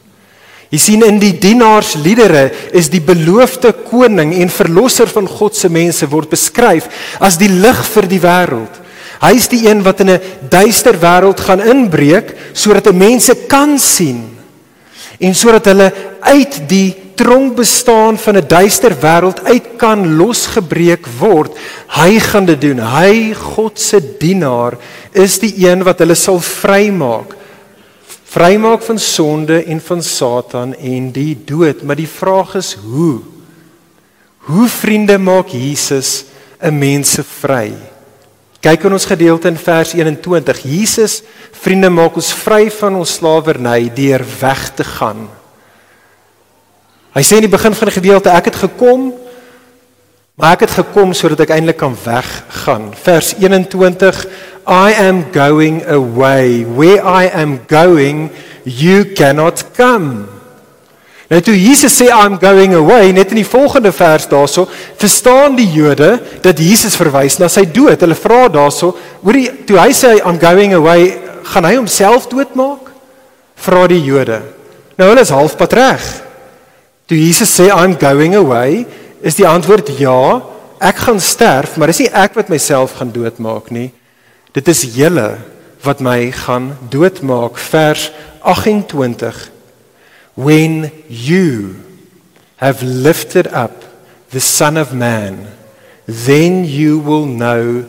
[0.73, 6.07] Jy sien in die dienaarsliedere is die beloofde koning en verlosser van God se mense
[6.09, 6.89] word beskryf
[7.21, 8.81] as die lig vir die wêreld.
[9.21, 14.35] Hy is die een wat in 'n duister wêreld gaan inbreek sodat mense kan sien
[15.19, 21.55] en sodat hulle uit die tronk bestaan van 'n duister wêreld uit kan losgebreek word.
[21.87, 22.79] Hy gaan dit doen.
[22.79, 24.77] Hy God se dienaar
[25.13, 27.44] is die een wat hulle sal vrymaak
[28.35, 31.83] vrymaak van sonde en van Satan en die dood.
[31.83, 33.21] Maar die vraag is hoe?
[34.45, 36.25] Hoe vriende maak Jesus
[36.59, 37.73] 'n mens vry?
[38.59, 40.59] Kyk in ons gedeelte in vers 21.
[40.63, 45.29] Jesus vriende maak ons vry van ons slawerny deur weg te gaan.
[47.13, 49.13] Hy sê in die begin van die gedeelte ek het gekom
[50.35, 52.89] maar ek het gekom sodat ek eintlik kan weggaan.
[53.05, 54.25] Vers 21
[54.65, 56.65] I am going away.
[56.65, 58.31] Where I am going,
[58.65, 60.35] you cannot come.
[61.25, 64.67] Nou toe Jesus sê I'm going away, net in die volgende vers daarso,
[65.01, 67.97] verstaan die Jode dat Jesus verwys na sy dood.
[68.01, 68.91] Hulle vra daarso,
[69.23, 71.15] hoorie, toe hy sê I'm going away,
[71.49, 72.91] gaan hy homself doodmaak?
[73.65, 74.43] Vra die Jode.
[74.99, 76.05] Nou hulle is halfpad reg.
[77.09, 78.85] Toe Jesus sê I'm going away,
[79.25, 80.41] is die antwoord ja,
[80.85, 83.89] ek gaan sterf, maar dis nie ek wat myself gaan doodmaak nie.
[84.55, 85.35] Dit is julle
[85.83, 87.59] wat my gaan doodmaak.
[87.59, 89.51] Vers 28
[90.35, 91.75] When you
[92.57, 93.83] have lifted up
[94.31, 95.47] the son of man
[96.05, 97.85] then you will know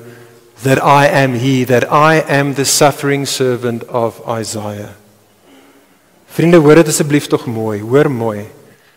[0.63, 4.95] that I am he that I am the suffering servant of Isaiah.
[6.27, 7.81] Vriende hoor dit asseblief tog mooi.
[7.81, 8.47] Hoor mooi.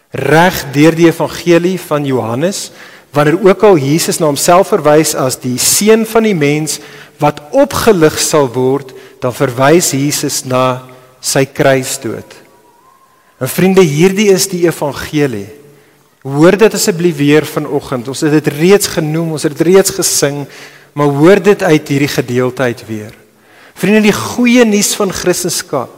[0.10, 2.72] Reg deur die evangelie van Johannes
[3.14, 6.80] wanneer ook al Jesus na homself verwys as die seun van die mens
[7.20, 10.88] wat opgelig sal word, dan verwys Jesus na
[11.20, 12.38] sy kruisdood.
[13.40, 15.48] En vriende, hierdie is die evangelie.
[16.24, 18.08] Hoor dit asseblief weer vanoggend.
[18.12, 20.44] Ons het dit reeds genoem, ons het dit reeds gesing,
[20.96, 23.16] maar hoor dit uit hierdie gedeelte uit weer.
[23.80, 25.96] Vriende, die goeie nuus van Christendom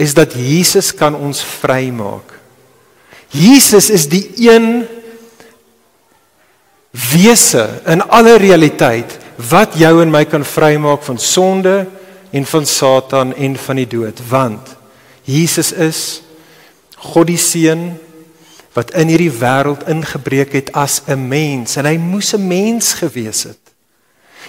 [0.00, 2.36] is dat Jesus kan ons vrymaak.
[3.34, 4.86] Jesus is die een
[7.12, 11.86] wese in alle realiteit wat jou en my kan vrymaak van sonde
[12.30, 14.76] en van Satan en van die dood want
[15.24, 16.22] Jesus is
[17.00, 17.94] God die seun
[18.76, 23.42] wat in hierdie wêreld ingebreek het as 'n mens en hy moes 'n mens gewees
[23.42, 23.58] het.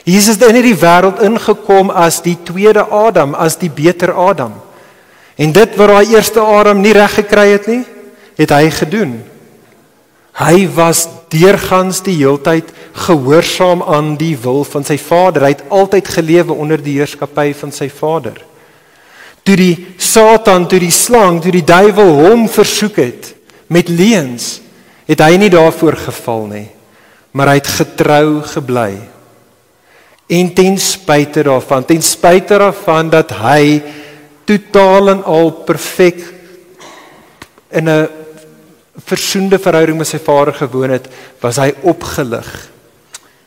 [0.04, 4.54] Jesus het in hierdie wêreld ingekom as die tweede Adam, as die beter Adam.
[5.36, 7.84] En dit wat daai eerste Adam nie reg gekry het nie,
[8.36, 9.22] het hy gedoen.
[10.42, 12.72] Hy was deurgangs die heeltyd
[13.06, 15.46] gehoorsaam aan die wil van sy Vader.
[15.46, 18.40] Hy het altyd gelewe onder die heerskappy van sy Vader.
[19.46, 23.32] Toe die Satan, toe die slang, toe die duiwel hom versoek het
[23.72, 24.60] met leuns,
[25.08, 26.68] het hy nie daarvoor geval nie,
[27.34, 28.92] maar hy het getrou gebly.
[30.32, 33.82] En ten spyte daarvan, ten spyte daarvan dat hy
[34.48, 36.22] totaal en al perfek
[37.72, 38.21] in 'n
[38.98, 41.08] versoende verhouding met sy Vader gewoon het,
[41.40, 42.72] was hy opgelig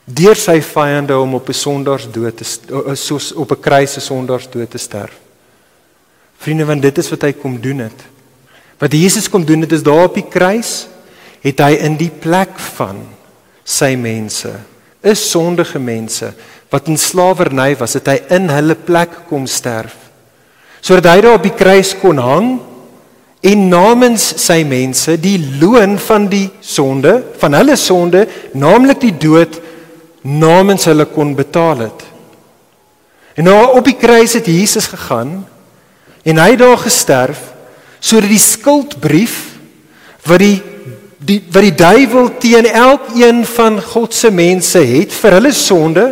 [0.05, 2.45] deur sy vyande om op 'n sondaars dood te
[2.95, 5.13] soos op 'n kruis 'n sondaars dood te sterf.
[6.39, 8.05] Vriende, want dit is wat hy kom doen het.
[8.79, 10.89] Wat Jesus kom doen het is daar op die kruis
[11.41, 13.07] het hy in die plek van
[13.65, 14.53] sy mense,
[15.03, 16.35] is sondige mense
[16.71, 19.95] wat in slawerny was, het hy in hulle plek kom sterf.
[20.81, 22.61] Sodat hy daar op die kruis kon hang
[23.45, 28.25] en namens sy mense die loon van die sonde, van hulle sonde,
[28.57, 29.59] naamlik die dood
[30.25, 32.05] namens hulle kon betaal het.
[33.37, 35.43] En nou op die kruis het Jesus gegaan
[36.25, 37.51] en hy het daar gesterf
[38.05, 39.37] sodat die skuldbrief
[40.25, 40.57] wat die
[41.25, 46.11] die wat die duiwel teen elkeen van God se mense het vir hulle sonde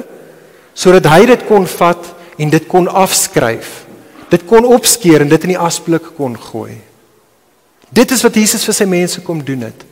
[0.73, 3.83] sodat hy dit kon vat en dit kon afskryf.
[4.33, 6.92] Dit kon opskeer en dit in die asblik kon gooi.
[7.93, 9.85] Dit is wat Jesus vir sy mense kom doen het.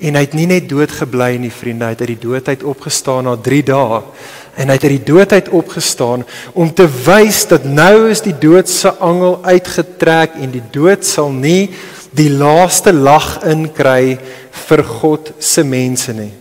[0.00, 2.62] En hy het nie net dood gebly nie, vriende, hy het uit die dood uit
[2.64, 3.98] opgestaan na 3 dae.
[4.56, 8.36] En hy het uit die dood uit opgestaan om te wys dat nou is die
[8.38, 11.68] dood se angel uitgetrek en die dood sal nie
[12.16, 14.16] die laaste lag inkry
[14.66, 16.32] vir God se mense nie.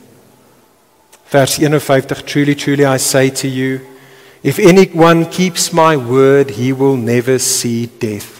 [1.30, 3.80] Vers 51 Truly truly I say to you
[4.42, 8.39] if anyone keeps my word he will never see death.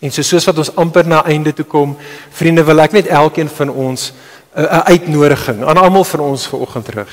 [0.00, 1.96] En so soos wat ons amper na einde toe kom,
[2.32, 4.12] vriende, wil ek net elkeen van ons
[4.56, 7.12] 'n uh, uitnodiging aan almal van ons vanoggend rig.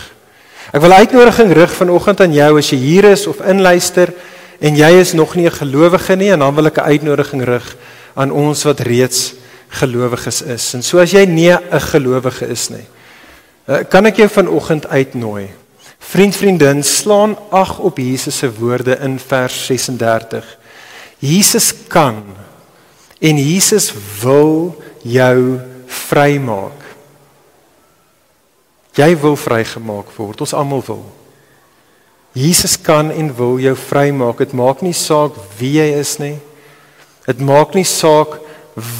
[0.73, 4.13] Ek wil uitnodiging rig vanoggend aan jou as jy hier is of inluister
[4.59, 7.75] en jy is nog nie 'n gelowige nie en dan wil ek 'n uitnodiging rig
[8.15, 9.33] aan ons wat reeds
[9.69, 10.73] gelowiges is.
[10.73, 12.87] En so as jy nie 'n gelowige is nie,
[13.67, 15.49] uh, kan ek jou vanoggend uitnooi.
[15.99, 20.57] Vriend, vriendin, slaan ag op Jesus se woorde in vers 36.
[21.19, 22.23] Jesus kan
[23.19, 26.83] En Jesus wil jou vrymaak.
[28.97, 30.41] Jy wil vrygemaak word.
[30.41, 31.05] Ons almal wil.
[32.37, 34.41] Jesus kan en wil jou vrymaak.
[34.41, 36.35] Dit maak nie saak wie jy is nie.
[37.27, 38.37] Dit maak nie saak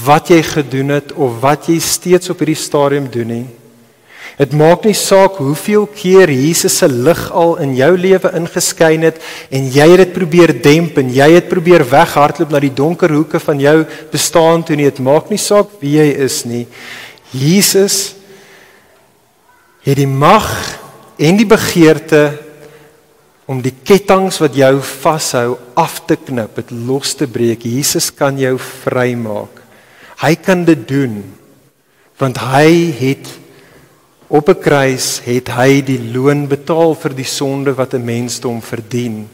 [0.06, 3.47] wat jy gedoen het of wat jy steeds op hierdie stadium doen nie.
[4.38, 9.17] Dit maak nie saak hoeveel keer Jesus se lig al in jou lewe ingeskyn het
[9.50, 13.41] en jy het dit probeer demp en jy het probeer weghardloop na die donker hoeke
[13.41, 13.80] van jou
[14.12, 14.86] bestaan toe nie.
[14.91, 16.67] Dit maak nie saak wie jy is nie.
[17.34, 18.13] Jesus
[19.82, 20.45] het die mag
[21.17, 22.28] en die begeerte
[23.50, 27.65] om die ketTINGS wat jou vashou af te knip, dit los te breek.
[27.65, 29.63] Jesus kan jou vrymaak.
[30.21, 31.23] Hy kan dit doen
[32.21, 32.69] want hy
[33.02, 33.34] het
[34.28, 39.30] Op 'n kruis het hy die loon betaal vir die sonde wat 'n mensdom verdien.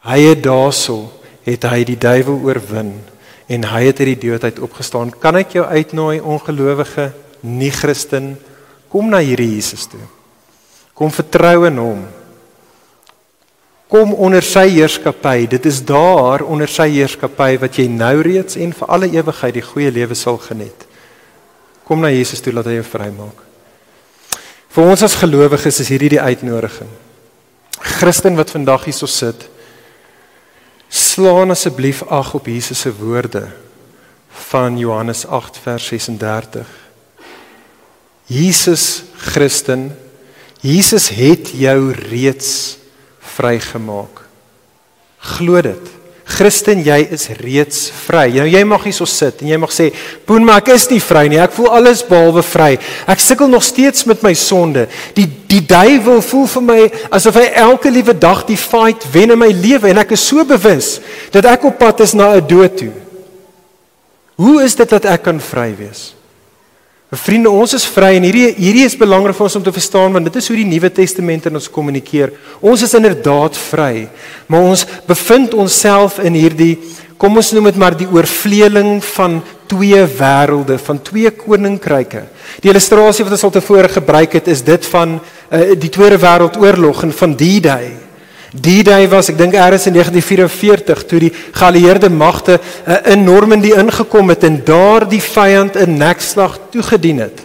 [0.00, 2.92] Hy het daarso het hy die duiwel oorwin
[3.46, 5.12] en hy het uit die dood uit opgestaan.
[5.18, 8.36] Kan ek jou uitnooi ongelowige, nie Christen,
[8.88, 10.04] kom na hierdie Jesus toe.
[10.94, 12.04] Kom vertrou in hom.
[13.88, 15.46] Kom onder sy heerskappy.
[15.46, 19.64] Dit is daar onder sy heerskappy wat jy nou reeds en vir alle ewigheid die
[19.64, 20.86] goeie lewe sal geniet.
[21.84, 23.47] Kom na Jesus toe laat hy jou vrymaak.
[24.78, 26.86] Vir ons as gelowiges is hierdie die uitnodiging.
[27.98, 29.48] Christen wat vandag hierso sit,
[30.86, 33.48] slaan asseblief ag op Jesus se woorde
[34.46, 36.70] van Johannes 8 vers 36.
[38.30, 38.84] Jesus
[39.32, 39.88] Christen,
[40.62, 42.78] Jesus het jou reeds
[43.34, 44.22] vrygemaak.
[45.34, 45.97] Glo dit.
[46.28, 48.26] Christen, jy is reeds vry.
[48.36, 49.88] Nou jy mag hier so sit en jy mag sê,
[50.26, 51.38] "Boen, maar ek is nie vry nie.
[51.38, 52.78] Ek voel alles behalwe vry.
[53.06, 54.88] Ek sukkel nog steeds met my sonde.
[55.14, 59.38] Die die duiwel voel vir my asof hy elke liewe dag die fight wen in
[59.38, 62.76] my lewe en ek is so bewus dat ek op pad is na 'n dood
[62.76, 62.92] toe."
[64.36, 66.17] Hoe is dit dat ek kan vry wees?
[67.08, 70.28] Vriende, ons is vry en hierdie hierdie is belangrik vir ons om te verstaan want
[70.28, 72.34] dit is hoe die Nuwe Testament in ons kommunikeer.
[72.60, 74.10] Ons is inderdaad vry,
[74.44, 76.74] maar ons bevind onsself in hierdie
[77.18, 79.38] kom ons noem dit maar die oorvleeling van
[79.72, 82.26] twee wêrelde, van twee koninkryke.
[82.60, 87.06] Die illustrasie wat ons al tevore gebruik het is dit van uh, die Tweede Wêreldoorlog
[87.08, 87.88] en van die day.
[88.52, 93.74] Die day was ek dink eers in 1944 toe die geallieerde magte uh, in Normandy
[93.76, 97.44] ingekom het en daar die vyand 'n nekslag toegedien het.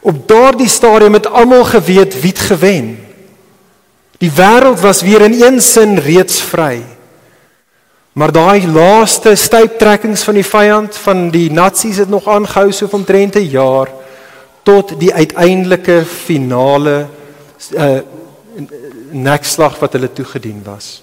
[0.00, 2.98] Op daardie stadium het almal geweet wie het gewen.
[4.18, 6.82] Die wêreld was weer in een sin reeds vry.
[8.12, 13.36] Maar daai laaste stuiptrekkings van die vyand van die nasies het nog aangehou so omtrent
[13.36, 13.88] 'n jaar
[14.62, 17.06] tot die uiteindelike finale
[17.76, 17.98] uh
[19.12, 21.02] nekslag wat hulle toegedien was.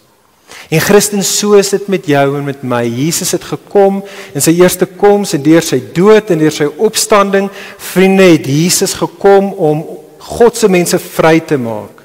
[0.70, 2.84] En Christen, so is dit met jou en met my.
[2.84, 4.02] Jesus het gekom
[4.36, 7.48] in sy eerste koms en deur sy dood en deur sy opstanding,
[7.92, 9.86] vriende, het Jesus gekom om
[10.32, 12.04] God se mense vry te maak.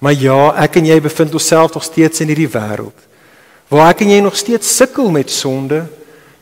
[0.00, 3.06] Maar ja, ek en jy bevind onsself nog steeds in hierdie wêreld
[3.70, 5.84] waar ek en jy nog steeds sukkel met sonde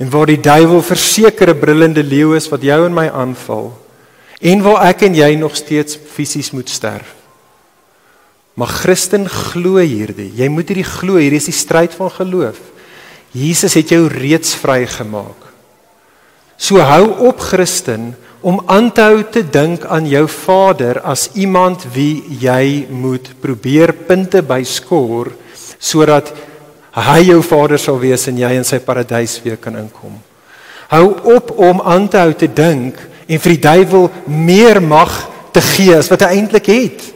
[0.01, 3.69] en waar die duiwel versekerde brullende leeu is wat jou en my aanval
[4.41, 7.18] en waar ek en jy nog steeds fisies moet sterf.
[8.59, 10.33] Maar Christen glo hierdie.
[10.35, 11.21] Jy moet hierdie glo.
[11.23, 12.59] Hier is die stryd van geloof.
[13.37, 15.47] Jesus het jou reeds vrygemaak.
[16.59, 21.85] So hou op Christen om aan te hou te dink aan jou Vader as iemand
[21.95, 25.33] wie jy moet probeer punte byskoor
[25.79, 26.33] sodat
[26.99, 30.17] hy jou Vader sal wees en jy in sy paradys weer kan inkom.
[30.91, 31.07] Hou
[31.37, 32.99] op om aan te hou te dink
[33.29, 35.15] en vir die duiwel meer mag
[35.55, 37.07] te gee as wat hy eintlik het.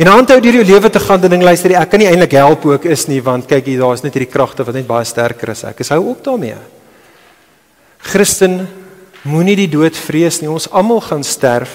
[0.00, 2.64] En aanhou deur jou lewe te gaan en ding luister, ek kan nie eintlik help
[2.64, 5.52] ook is nie want kyk hier daar is net hierdie kragte wat net baie sterker
[5.52, 5.82] is ek.
[5.84, 6.56] Ek hou op daarmee.
[8.12, 8.62] Christen
[9.28, 10.50] moenie die dood vrees nie.
[10.50, 11.74] Ons almal gaan sterf.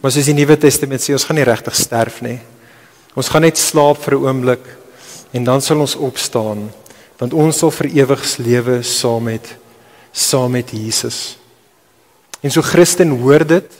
[0.00, 2.38] Maar soos die Nuwe Testament sê, ons gaan nie regtig sterf nie.
[3.16, 4.64] Ons gaan net slaap vir 'n oomblik
[5.32, 6.70] en dan sal ons opstaan
[7.18, 9.56] want ons sal vir ewig lewe saam met
[10.12, 11.38] saam met Jesus.
[12.42, 13.70] En so Christen hoor dit,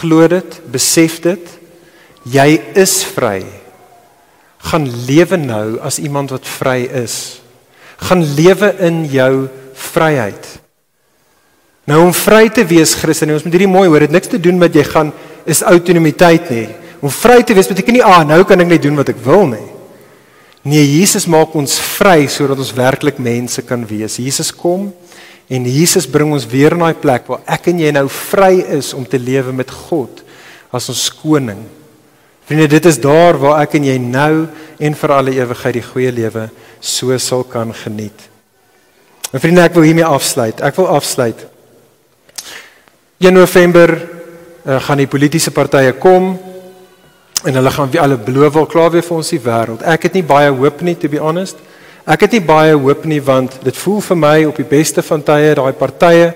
[0.00, 1.59] glo dit, besef dit.
[2.28, 3.44] Jy is vry.
[4.70, 7.40] Gaan lewe nou as iemand wat vry is.
[8.08, 9.48] Gaan lewe in jou
[9.92, 10.48] vryheid.
[11.88, 14.58] Nou om vry te wees Christen, ons moet hierdie mooi hoor, dit niks te doen
[14.60, 15.14] met jy gaan
[15.48, 16.68] is autonomiteit nie.
[17.00, 19.48] Om vry te wees beteken nie ah nou kan ek net doen wat ek wil
[19.48, 19.66] nie.
[20.60, 24.18] Nee, Jesus maak ons vry sodat ons werklik mense kan wees.
[24.20, 24.90] Jesus kom
[25.50, 28.92] En Jesus bring ons weer na daai plek waar ek en jy nou vry is
[28.94, 30.22] om te lewe met God
[30.70, 31.64] as ons koning.
[32.50, 34.48] Vriende, dit is daar waar ek en jy nou
[34.82, 36.48] en vir alle ewigheid die goeie lewe
[36.82, 38.24] so sal kan geniet.
[39.30, 40.58] En vriende, ek wil hiermee afsluit.
[40.58, 41.44] Ek wil afsluit.
[43.22, 46.32] 1 November uh, gaan die politieke partye kom
[47.46, 49.86] en hulle gaan wie alle beloof wel klaar weer vir ons die wêreld.
[49.86, 51.62] Ek het nie baie hoop nie to be honest.
[52.02, 55.22] Ek het nie baie hoop nie want dit voel vir my op die beste van
[55.22, 56.32] tye daai partye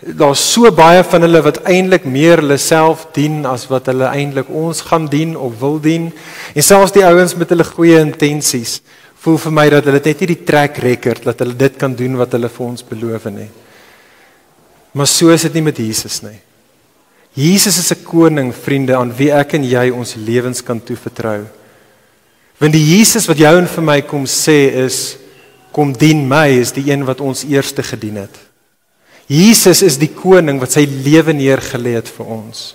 [0.00, 4.48] daar's so baie van hulle wat eintlik meer hulle self dien as wat hulle eintlik
[4.48, 6.08] ons gaan dien of wil dien.
[6.54, 8.80] En selfs die ouens met hulle goeie intensies
[9.20, 12.16] voel vir my dat hulle net nie die trek record dat hulle dit kan doen
[12.16, 13.50] wat hulle vir ons beloof nie.
[14.96, 16.38] Maar so is dit nie met Jesus nie.
[17.36, 21.46] Jesus is 'n koning, vriende, aan wie ek en jy ons lewens kan toevertrou.
[22.58, 25.16] Want die Jesus wat jou en vir my kom sê is
[25.70, 28.49] kom dien my is die een wat ons eerste gedien het.
[29.30, 32.72] Jesus is die koning wat sy lewe neergelê het vir ons.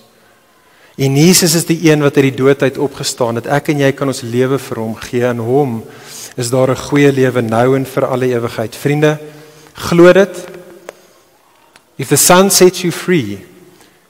[0.95, 3.49] En Jesus is die een wat uit die dood uit opgestaan het.
[3.51, 5.81] Ek en jy kan ons lewe vir hom gee en hom
[6.39, 8.75] is daar 'n goeie lewe nou en vir alle ewigheid.
[8.75, 9.19] Vriende,
[9.73, 10.47] glo dit.
[11.97, 13.45] If the sun sets you free,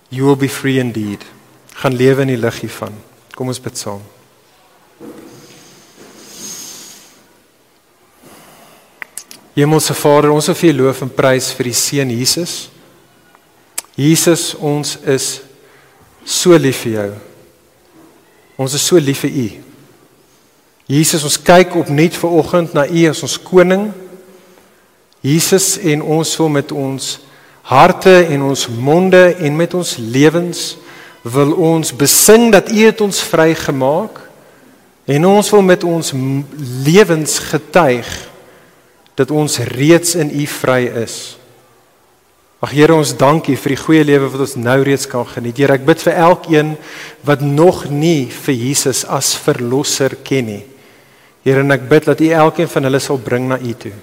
[0.09, 1.25] you will be free indeed.
[1.73, 2.93] Gaan lewe in die lig hiervan.
[3.35, 4.14] Kom ons bid saam.
[9.55, 12.55] Hemelse Vader, ons wil vir U loof en prys vir die seun Jesus.
[13.95, 15.29] Jesus, ons is
[16.27, 17.11] so lief vir jou.
[18.59, 19.45] Ons is so lief vir U.
[20.91, 23.87] Jesus, ons kyk opnuut ver oggend na U as ons koning.
[25.23, 27.07] Jesus en ons wil met ons
[27.65, 30.65] harte en ons monde en met ons lewens
[31.25, 34.19] wil ons besing dat U het ons vrygemaak
[35.09, 36.11] en ons wil met ons
[36.85, 38.11] lewens getuig
[39.15, 41.37] dat ons reeds in U vry is.
[42.63, 45.59] Ag Here, ons dankie vir die goeie lewe wat ons nou reeds kan geniet.
[45.59, 46.73] Here, ek bid vir elkeen
[47.27, 50.63] wat nog nie vir Jesus as verlosser ken nie.
[51.45, 53.93] Here, en ek bid dat U elkeen van hulle sal bring na U toe.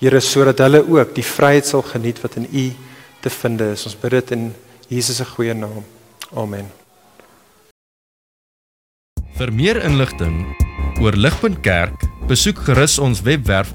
[0.00, 2.66] Here, sodat hulle ook die vryheid sal geniet wat in U
[3.22, 3.86] te vind is.
[3.88, 4.48] Ons bid dit in
[4.90, 5.84] Jesus se goeie naam.
[6.34, 6.68] Amen.
[9.36, 10.40] Vir meer inligting
[11.04, 13.74] oor Ligpunt Kerk, besoek gerus ons webwerf